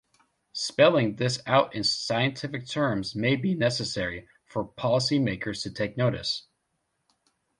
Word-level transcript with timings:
Spelling 0.55 1.17
this 1.17 1.39
out 1.45 1.75
in 1.75 1.83
scientific 1.83 2.65
terms 2.65 3.13
may 3.13 3.35
be 3.35 3.53
necessary 3.53 4.27
for 4.45 4.65
policymakers 4.67 5.61
to 5.61 5.71
take 5.71 5.95
notice. 5.95 6.47